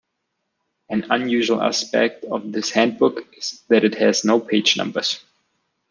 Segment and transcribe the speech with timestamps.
[0.89, 5.23] An unusual aspect of this handbook is that it has no page numbers.